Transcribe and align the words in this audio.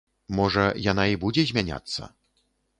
Можа, 0.39 0.63
яна 0.91 1.05
і 1.17 1.21
будзе 1.25 1.45
змяняцца. 1.53 2.13